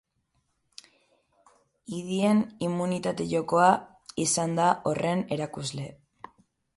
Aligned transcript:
Idien 1.97 2.41
immunitate 2.67 3.27
jokoa 3.33 3.67
izan 4.23 4.57
da 4.61 4.71
horren 4.93 5.23
erakusle. 5.37 5.87